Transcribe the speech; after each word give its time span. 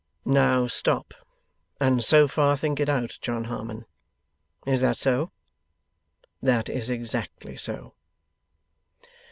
Now, 0.25 0.65
stop, 0.65 1.13
and 1.79 2.03
so 2.03 2.27
far 2.27 2.57
think 2.57 2.79
it 2.79 2.89
out, 2.89 3.19
John 3.21 3.43
Harmon. 3.43 3.85
Is 4.65 4.81
that 4.81 4.97
so? 4.97 5.31
That 6.41 6.69
is 6.69 6.89
exactly 6.89 7.55
so. 7.55 7.93